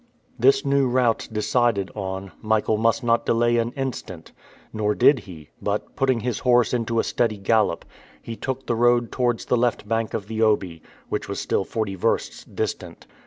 This 0.39 0.65
new 0.65 0.87
route 0.87 1.29
decided 1.31 1.91
on, 1.93 2.31
Michael 2.41 2.77
must 2.79 3.03
not 3.03 3.23
delay 3.23 3.57
an 3.57 3.71
instant. 3.73 4.31
Nor 4.73 4.95
did 4.95 5.19
he, 5.19 5.49
but, 5.61 5.95
putting 5.95 6.21
his 6.21 6.39
horse 6.39 6.73
into 6.73 6.97
a 6.97 7.03
steady 7.03 7.37
gallop, 7.37 7.85
he 8.19 8.35
took 8.35 8.65
the 8.65 8.73
road 8.73 9.11
towards 9.11 9.45
the 9.45 9.57
left 9.57 9.87
bank 9.87 10.15
of 10.15 10.27
the 10.27 10.41
Obi, 10.41 10.81
which 11.09 11.29
was 11.29 11.39
still 11.39 11.63
forty 11.63 11.93
versts 11.93 12.43
distant. 12.45 13.05